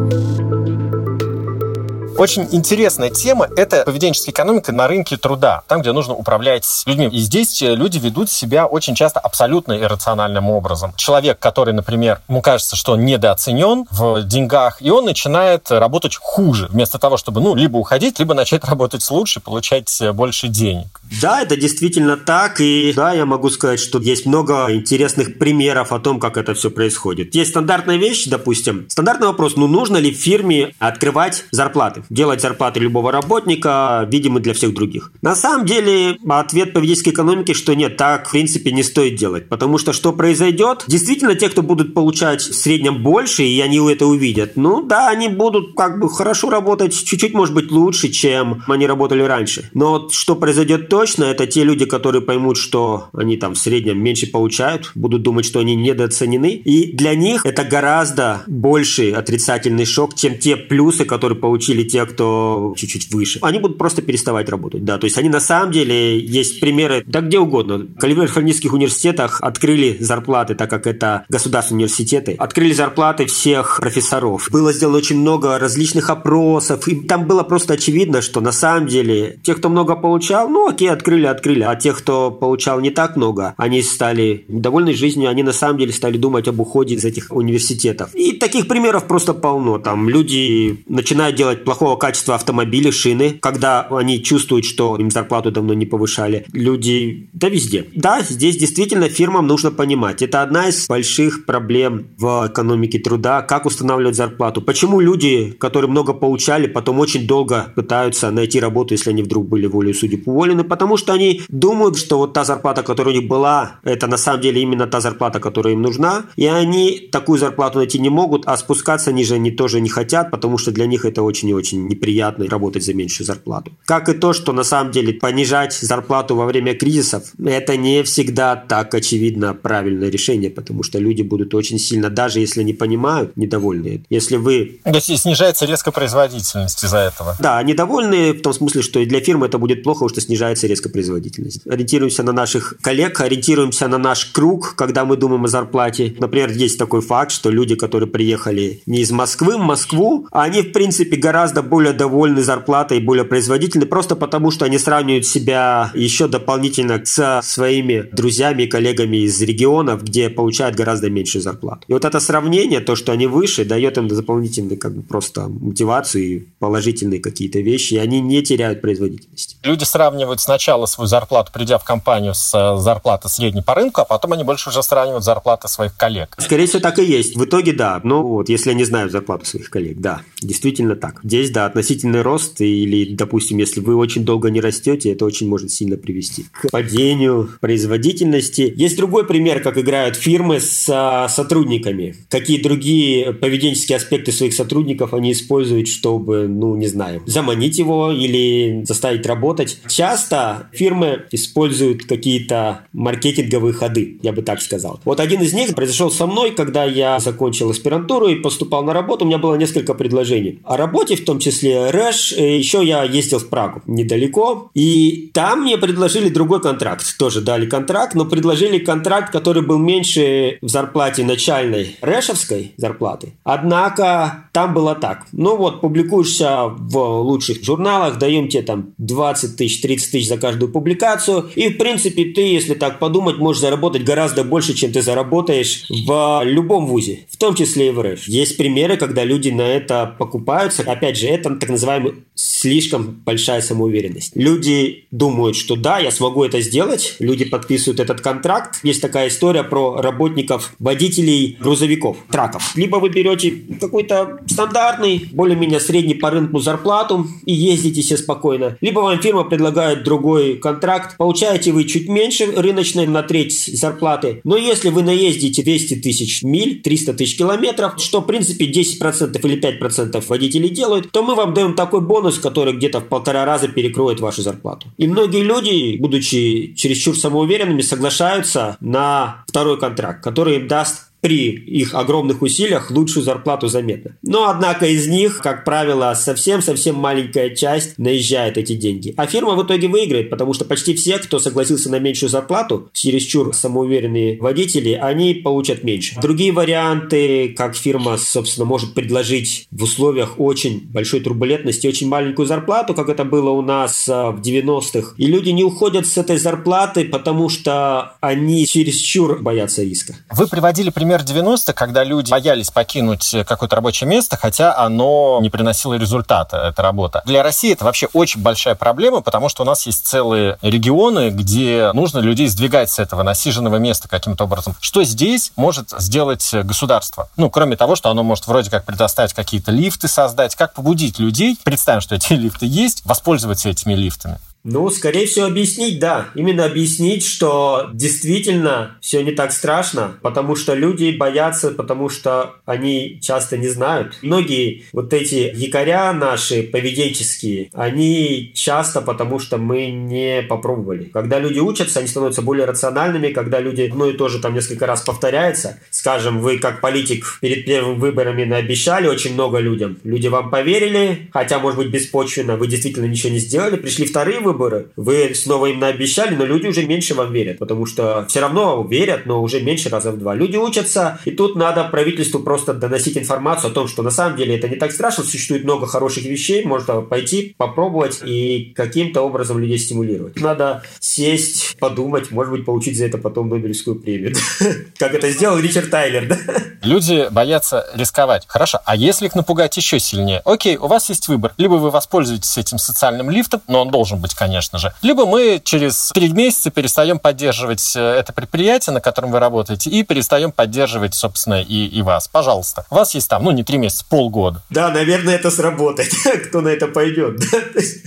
[2.20, 7.06] Очень интересная тема– это поведенческая экономика на рынке труда, там, где нужно управлять людьми.
[7.06, 10.92] И здесь э, люди ведут себя очень часто абсолютно иррациональным образом.
[10.96, 16.66] Человек, который, например, ему кажется, что он недооценен в деньгах, и он начинает работать хуже,
[16.66, 20.99] вместо того, чтобы, ну, либо уходить, либо начать работать лучше, получать э, больше денег.
[21.20, 22.60] Да, это действительно так.
[22.60, 26.70] И да, я могу сказать, что есть много интересных примеров о том, как это все
[26.70, 27.34] происходит.
[27.34, 28.86] Есть стандартная вещь, допустим.
[28.88, 32.04] Стандартный вопрос, ну нужно ли в фирме открывать зарплаты?
[32.10, 35.12] Делать зарплаты любого работника видимы для всех других.
[35.22, 39.48] На самом деле, ответ поведенческой экономики, что нет, так в принципе не стоит делать.
[39.48, 40.84] Потому что что произойдет?
[40.86, 45.28] Действительно, те, кто будут получать в среднем больше, и они это увидят, ну да, они
[45.28, 49.70] будут как бы хорошо работать, чуть-чуть, может быть, лучше, чем они работали раньше.
[49.74, 54.02] Но вот что произойдет точно, это те люди, которые поймут, что они там в среднем
[54.02, 56.50] меньше получают, будут думать, что они недооценены.
[56.50, 62.74] И для них это гораздо больший отрицательный шок, чем те плюсы, которые получили те, кто
[62.76, 63.38] чуть-чуть выше.
[63.40, 64.98] Они будут просто переставать работать, да.
[64.98, 67.78] То есть они на самом деле, есть примеры, да где угодно.
[67.78, 74.48] В калифорнийских университетах открыли зарплаты, так как это государственные университеты, открыли зарплаты всех профессоров.
[74.52, 79.40] Было сделано очень много различных опросов, и там было просто очевидно, что на самом деле
[79.42, 83.54] те, кто много получал, ну окей, открыли, открыли, а те, кто получал не так много,
[83.56, 88.14] они стали недовольны жизнью, они на самом деле стали думать об уходе из этих университетов.
[88.14, 89.78] И таких примеров просто полно.
[89.78, 95.74] Там люди начинают делать плохого качества автомобили, шины, когда они чувствуют, что им зарплату давно
[95.74, 96.44] не повышали.
[96.52, 97.86] Люди, да везде.
[97.94, 100.22] Да, здесь действительно фирмам нужно понимать.
[100.22, 104.62] Это одна из больших проблем в экономике труда, как устанавливать зарплату.
[104.62, 109.66] Почему люди, которые много получали, потом очень долго пытаются найти работу, если они вдруг были
[109.66, 110.64] волей судеб уволены,
[110.96, 114.62] что они думают, что вот та зарплата, которая у них была, это на самом деле
[114.62, 119.12] именно та зарплата, которая им нужна, и они такую зарплату найти не могут, а спускаться
[119.12, 122.84] ниже они тоже не хотят, потому что для них это очень и очень неприятно работать
[122.84, 123.72] за меньшую зарплату.
[123.84, 128.56] Как и то, что на самом деле понижать зарплату во время кризисов, это не всегда
[128.56, 134.04] так очевидно правильное решение, потому что люди будут очень сильно, даже если не понимают, недовольны.
[134.10, 134.80] Если вы...
[134.84, 137.36] То есть снижается резко производительность из-за этого?
[137.38, 140.88] Да, недовольны в том смысле, что и для фирмы это будет плохо, что снижается резко
[140.88, 141.66] производительность.
[141.66, 146.14] Ориентируемся на наших коллег, ориентируемся на наш круг, когда мы думаем о зарплате.
[146.18, 150.72] Например, есть такой факт, что люди, которые приехали не из Москвы в Москву, они, в
[150.72, 157.00] принципе, гораздо более довольны зарплатой более производительны, просто потому что они сравнивают себя еще дополнительно
[157.04, 161.82] со своими друзьями и коллегами из регионов, где получают гораздо меньшую зарплату.
[161.88, 166.22] И вот это сравнение, то, что они выше, дает им дополнительный как бы просто мотивацию
[166.22, 169.58] и положительные какие-то вещи, и они не теряют производительность.
[169.64, 174.04] Люди сравнивают сначала свою зарплату, придя в компанию с э, зарплатой средней по рынку, а
[174.04, 176.34] потом они больше уже сравнивают зарплаты своих коллег.
[176.38, 177.36] Скорее всего, так и есть.
[177.36, 178.00] В итоге, да.
[178.02, 181.20] Ну вот, если они знают зарплату своих коллег, да, действительно так.
[181.22, 185.70] Здесь, да, относительный рост или, допустим, если вы очень долго не растете, это очень может
[185.70, 188.72] сильно привести к падению производительности.
[188.74, 192.16] Есть другой пример, как играют фирмы с а, сотрудниками.
[192.28, 198.82] Какие другие поведенческие аспекты своих сотрудников они используют, чтобы, ну, не знаю, заманить его или
[198.84, 199.78] заставить работать.
[199.86, 200.39] Часто
[200.72, 205.00] фирмы используют какие-то маркетинговые ходы, я бы так сказал.
[205.04, 209.24] Вот один из них произошел со мной, когда я закончил аспирантуру и поступал на работу.
[209.24, 212.32] У меня было несколько предложений о работе, в том числе РЭШ.
[212.32, 214.70] Еще я ездил в Прагу недалеко.
[214.74, 217.04] И там мне предложили другой контракт.
[217.18, 223.34] Тоже дали контракт, но предложили контракт, который был меньше в зарплате начальной рэшевской зарплаты.
[223.44, 225.26] Однако там было так.
[225.32, 230.72] Ну вот, публикуешься в лучших журналах, даем тебе там 20 тысяч, 30 тысяч за каждую
[230.72, 231.50] публикацию.
[231.54, 236.42] И, в принципе, ты, если так подумать, можешь заработать гораздо больше, чем ты заработаешь в
[236.44, 238.28] любом вузе, в том числе и в РЭШ.
[238.28, 240.82] Есть примеры, когда люди на это покупаются.
[240.82, 244.32] Опять же, это так называемый слишком большая самоуверенность.
[244.34, 247.16] Люди думают, что да, я смогу это сделать.
[247.18, 248.80] Люди подписывают этот контракт.
[248.82, 252.74] Есть такая история про работников, водителей грузовиков, траков.
[252.76, 258.78] Либо вы берете какой-то стандартный, более-менее средний по рынку зарплату и ездите себе спокойно.
[258.80, 261.16] Либо вам фирма предлагает другой контракт.
[261.18, 264.40] Получаете вы чуть меньше рыночной на треть зарплаты.
[264.44, 269.60] Но если вы наездите 200 тысяч миль, 300 тысяч километров, что в принципе 10% или
[269.60, 274.20] 5% водителей делают, то мы вам даем такой бонус, который где-то в полтора раза перекроет
[274.20, 274.88] вашу зарплату.
[274.96, 281.94] И многие люди, будучи чересчур самоуверенными, соглашаются на второй контракт, который им даст при их
[281.94, 284.16] огромных усилиях лучшую зарплату заметно.
[284.22, 289.14] Но, однако, из них, как правило, совсем-совсем маленькая часть наезжает эти деньги.
[289.16, 293.54] А фирма в итоге выиграет, потому что почти все, кто согласился на меньшую зарплату, чересчур
[293.54, 296.16] самоуверенные водители, они получат меньше.
[296.20, 302.94] Другие варианты, как фирма, собственно, может предложить в условиях очень большой турбулентности очень маленькую зарплату,
[302.94, 305.14] как это было у нас а, в 90-х.
[305.16, 310.14] И люди не уходят с этой зарплаты, потому что они чересчур боятся риска.
[310.30, 315.50] Вы приводили пример пример 90 когда люди боялись покинуть какое-то рабочее место, хотя оно не
[315.50, 317.22] приносило результата, эта работа.
[317.24, 321.90] Для России это вообще очень большая проблема, потому что у нас есть целые регионы, где
[321.94, 324.76] нужно людей сдвигать с этого насиженного места каким-то образом.
[324.80, 327.28] Что здесь может сделать государство?
[327.36, 331.58] Ну, кроме того, что оно может вроде как предоставить какие-то лифты создать, как побудить людей,
[331.64, 334.38] представим, что эти лифты есть, воспользоваться этими лифтами.
[334.62, 336.28] Ну, скорее всего, объяснить, да.
[336.34, 343.18] Именно объяснить, что действительно все не так страшно, потому что люди боятся, потому что они
[343.22, 344.18] часто не знают.
[344.22, 351.04] Многие вот эти якоря наши поведенческие, они часто потому, что мы не попробовали.
[351.04, 354.86] Когда люди учатся, они становятся более рациональными, когда люди одно и то же там несколько
[354.86, 355.80] раз повторяется.
[355.90, 359.98] Скажем, вы как политик перед первыми выборами наобещали очень много людям.
[360.04, 363.76] Люди вам поверили, хотя, может быть, беспочвенно, вы действительно ничего не сделали.
[363.76, 368.24] Пришли вторые выборы, вы снова им наобещали, но люди уже меньше вам верят, потому что
[368.28, 370.34] все равно верят, но уже меньше раза в два.
[370.34, 374.56] Люди учатся, и тут надо правительству просто доносить информацию о том, что на самом деле
[374.56, 379.78] это не так страшно, существует много хороших вещей, можно пойти, попробовать и каким-то образом людей
[379.78, 380.40] стимулировать.
[380.40, 384.34] Надо сесть, подумать, может быть, получить за это потом Нобелевскую премию.
[384.98, 386.38] Как это сделал Ричард Тайлер, да?
[386.82, 388.44] Люди боятся рисковать.
[388.46, 390.42] Хорошо, а если их напугать еще сильнее?
[390.44, 391.52] Окей, у вас есть выбор.
[391.58, 394.94] Либо вы воспользуетесь этим социальным лифтом, но он должен быть, конечно же.
[395.02, 400.02] Либо мы через три месяца перестаем поддерживать э, это предприятие, на котором вы работаете, и
[400.02, 402.26] перестаем поддерживать, собственно, и, и вас.
[402.26, 402.86] Пожалуйста.
[402.88, 404.62] У вас есть там, ну, не три месяца, полгода.
[404.70, 406.10] Да, наверное, это сработает.
[406.48, 407.40] Кто на это пойдет?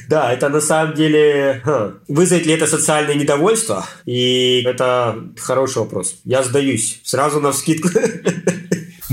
[0.10, 1.64] Да, это на самом деле...
[2.08, 3.86] Вызовет ли это социальное недовольство?
[4.06, 6.16] И это хороший вопрос.
[6.26, 7.00] Я сдаюсь.
[7.04, 7.90] Сразу на вскидку.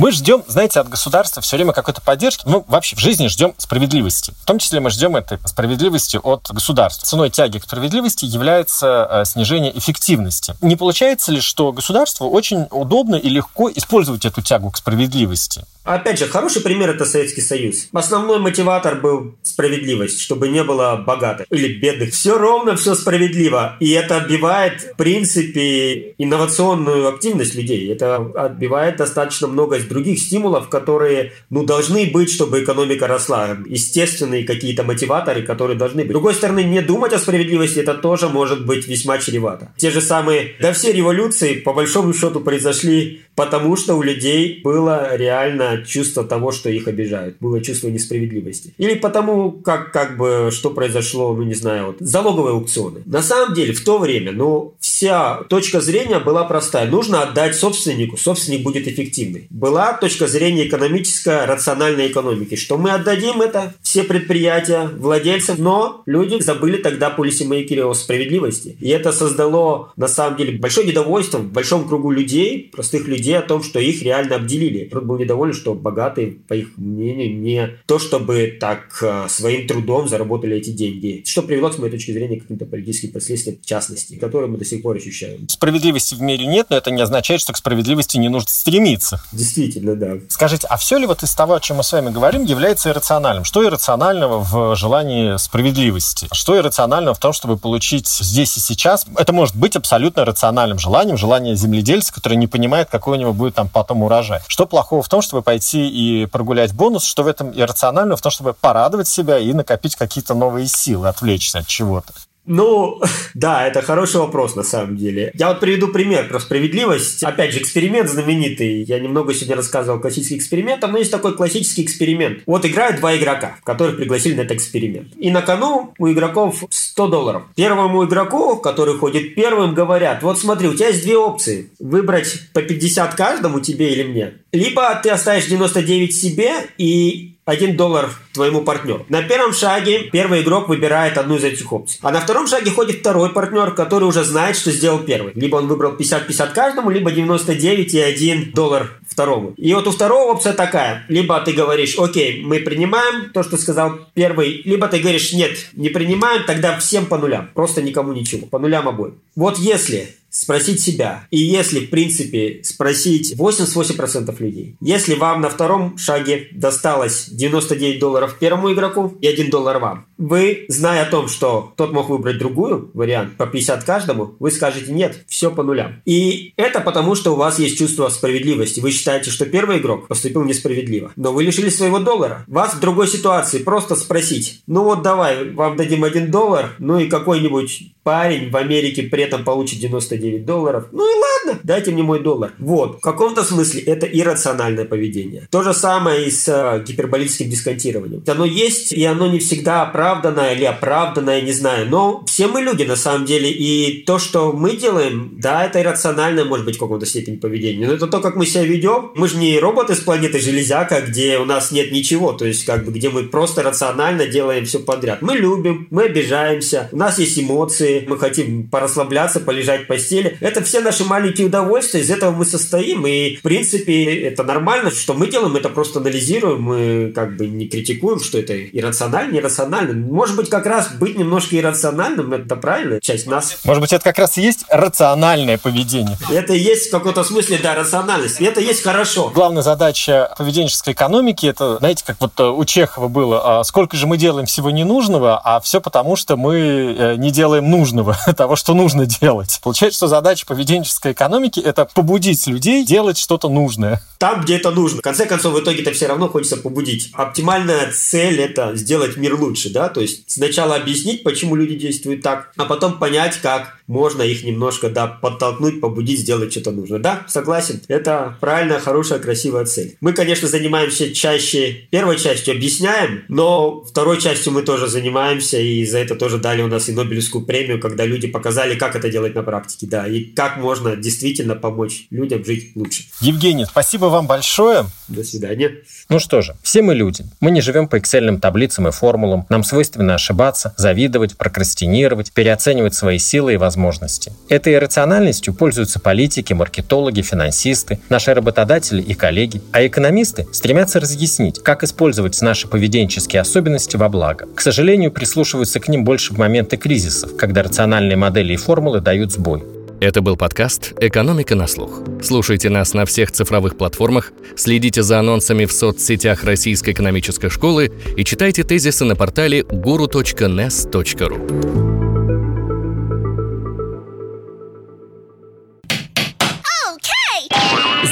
[0.00, 2.44] Мы ждем, знаете, от государства все время какой-то поддержки.
[2.46, 4.32] Мы вообще в жизни ждем справедливости.
[4.40, 7.04] В том числе мы ждем этой справедливости от государства.
[7.04, 10.56] Ценой тяги к справедливости является э, снижение эффективности.
[10.62, 15.66] Не получается ли, что государству очень удобно и легко использовать эту тягу к справедливости?
[15.83, 17.88] Опять же, хороший пример– это Советский Союз.
[17.93, 22.12] Основной мотиватор был справедливость, чтобы не было богатых или бедных.
[22.12, 23.77] Все ровно, все справедливо.
[23.81, 27.90] И это отбивает, в принципе, инновационную активность людей.
[27.90, 33.57] Это отбивает достаточно много других стимулов, которые ну, должны быть, чтобы экономика росла.
[33.66, 36.11] Естественные какие-то мотиваторы, которые должны быть.
[36.11, 39.73] С другой стороны, не думать о справедливости– это тоже может быть весьма чревато.
[39.79, 45.16] Те же самые, да все революции, по большому счету, произошли потому, что у людей было
[45.16, 47.37] реально чувство того, что их обижают.
[47.40, 48.74] Было чувство несправедливости.
[48.78, 53.02] Или потому, как, как бы, что произошло, ну, не знаю, вот, залоговые аукционы.
[53.06, 56.90] На самом деле, в то время, ну, вся точка зрения была простая.
[56.90, 59.46] Нужно отдать собственнику, собственник будет эффективный.
[59.50, 66.40] Была точка зрения экономическая, рациональной экономики, что мы отдадим это, все предприятия, владельцам, но люди
[66.40, 68.76] забыли тогда полисимейкеры о справедливости.
[68.80, 73.42] И это создало, на самом деле, большое недовольство в большом кругу людей, простых людей, о
[73.42, 74.88] том, что их реально обделили.
[74.90, 80.09] Народ был недоволен, что богатые, по их мнению, не то, чтобы так э, своим трудом
[80.09, 81.23] заработали эти деньги.
[81.27, 84.64] Что привело, с моей точки зрения, к каким-то политическим последствиям, в частности, которые мы до
[84.64, 85.49] сих пор ощущаем.
[85.49, 89.23] Справедливости в мире нет, но это не означает, что к справедливости не нужно стремиться.
[89.33, 90.14] Действительно, да.
[90.29, 93.44] Скажите, а все ли вот из того, о чем мы с вами говорим, является иррациональным?
[93.44, 96.29] Что иррационального в желании справедливости?
[96.33, 99.07] Что иррационального в том, чтобы получить здесь и сейчас?
[99.16, 103.55] Это может быть абсолютно рациональным желанием, желание земледельца, который не понимает, какой у него будет
[103.55, 104.40] там потом урожай.
[104.49, 108.30] Что плохого в том, чтобы пойти и прогулять бонус, что в этом иррационально, в том,
[108.30, 112.12] чтобы порадовать себя и накопить какие-то новые силы, отвлечься от чего-то.
[112.46, 113.00] Ну,
[113.35, 115.31] да, это хороший вопрос на самом деле.
[115.35, 117.22] Я вот приведу пример про справедливость.
[117.22, 118.83] Опять же, эксперимент знаменитый.
[118.83, 122.42] Я немного сегодня рассказывал о классических экспериментах, но есть такой классический эксперимент.
[122.46, 125.09] Вот играют два игрока, которых пригласили на этот эксперимент.
[125.16, 127.42] И на кону у игроков 100 долларов.
[127.55, 131.70] Первому игроку, который ходит первым, говорят, вот смотри, у тебя есть две опции.
[131.79, 134.35] Выбрать по 50 каждому, тебе или мне.
[134.53, 139.04] Либо ты оставишь 99 себе и 1 доллар твоему партнеру.
[139.08, 141.98] На первом шаге первый игрок выбирает одну из этих опций.
[142.02, 145.32] А на втором шаге ходит второй партнер, который уже знает, что сделал первый.
[145.34, 149.54] Либо он выбрал 50-50 каждому, либо 99 и 1 доллар второму.
[149.56, 151.04] И вот у второго опция такая.
[151.08, 155.88] Либо ты говоришь, окей, мы принимаем то, что сказал первый, либо ты говоришь, нет, не
[155.88, 157.50] принимаем, тогда всем по нулям.
[157.54, 158.46] Просто никому ничего.
[158.46, 159.18] По нулям обоим.
[159.34, 161.27] Вот если спросить себя.
[161.31, 168.37] И если, в принципе, спросить 88% людей, если вам на втором шаге досталось 99 долларов
[168.38, 172.90] первому игроку и 1 доллар вам, вы, зная о том, что тот мог выбрать другую
[172.95, 176.01] вариант, по 50 каждому, вы скажете нет, все по нулям.
[176.05, 178.81] И это потому, что у вас есть чувство справедливости.
[178.81, 182.45] Вы считаете, что первый игрок поступил несправедливо, но вы лишили своего доллара.
[182.47, 187.09] Вас в другой ситуации просто спросить, ну вот давай, вам дадим 1 доллар, ну и
[187.09, 190.87] какой-нибудь парень в Америке при этом получит 99 долларов.
[190.90, 192.51] Ну и ладно, дайте мне мой доллар.
[192.59, 192.96] Вот.
[192.96, 195.46] В каком-то смысле это иррациональное поведение.
[195.49, 198.25] То же самое и с э, гиперболическим дисконтированием.
[198.27, 201.88] Оно есть, и оно не всегда оправданное или оправданное, не знаю.
[201.88, 206.44] Но все мы люди на самом деле, и то, что мы делаем, да, это иррациональное,
[206.44, 207.87] может быть, в каком-то степени поведение.
[207.87, 209.12] Но это то, как мы себя ведем.
[209.14, 212.85] Мы же не роботы с планеты Железяка, где у нас нет ничего, то есть как
[212.85, 215.23] бы где мы просто рационально делаем все подряд.
[215.23, 220.36] Мы любим, мы обижаемся, у нас есть эмоции, мы хотим порасслабляться, полежать в постели.
[220.40, 225.14] Это все наши маленькие удовольствия, из этого мы состоим, и в принципе это нормально, что
[225.14, 229.94] мы делаем, это просто анализируем, мы как бы не критикуем, что это иррационально, нерационально.
[229.94, 233.58] Может быть, как раз быть немножко иррациональным, это правильная часть нас.
[233.64, 236.16] Может быть, это как раз и есть рациональное поведение.
[236.30, 238.40] Это и есть в каком-то смысле, да, рациональность.
[238.40, 239.30] И это есть хорошо.
[239.34, 244.07] Главная задача поведенческой экономики, это, знаете, как вот э, у Чехова было, а сколько же
[244.07, 247.80] мы делаем всего ненужного, а все потому, что мы э, не делаем нужного,
[248.37, 249.61] того, что нужно делать.
[249.62, 254.03] Получается, что задача поведенческой экономики– это побудить людей делать что-то нужное.
[254.18, 254.99] Там, где это нужно.
[254.99, 257.11] В конце концов, в итоге-то все равно хочется побудить.
[257.14, 259.89] Оптимальная цель– это сделать мир лучше, да?
[259.89, 264.89] То есть сначала объяснить, почему люди действуют так, а потом понять, как можно их немножко,
[264.89, 266.99] да, подтолкнуть, побудить, сделать что-то нужно.
[266.99, 267.81] Да, согласен.
[267.89, 269.97] Это правильная, хорошая, красивая цель.
[270.01, 275.99] Мы, конечно, занимаемся чаще первой частью, объясняем, но второй частью мы тоже занимаемся, и за
[275.99, 279.43] это тоже дали у нас и Нобелевскую премию, когда люди показали, как это делать на
[279.43, 283.05] практике, да, и как можно действительно помочь людям жить лучше.
[283.21, 284.87] Евгений, спасибо вам большое.
[285.09, 285.73] До свидания.
[286.09, 287.25] Ну что же, все мы люди.
[287.41, 289.47] Мы не живем по эксельным таблицам и формулам.
[289.49, 294.33] Нам свойственно ошибаться, завидовать, прокрастинировать, переоценивать свои силы и возможности.
[294.49, 299.61] Этой иррациональностью пользуются политики, маркетологи, финансисты, наши работодатели и коллеги.
[299.73, 304.47] А экономисты стремятся разъяснить, как использовать наши поведенческие особенности во благо.
[304.55, 309.32] К сожалению, прислушиваются к ним больше в моменты кризисов, когда рациональные модели и формулы дают
[309.32, 309.62] сбой.
[310.00, 312.02] Это был подкаст «Экономика на слух».
[312.22, 318.24] Слушайте нас на всех цифровых платформах, следите за анонсами в соцсетях Российской экономической школы и
[318.24, 321.36] читайте тезисы на портале guru.nes.ru.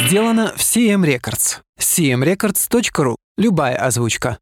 [0.06, 1.58] Сделано в CM Records.
[1.80, 3.16] cmrecords.ru.
[3.38, 4.38] Любая озвучка.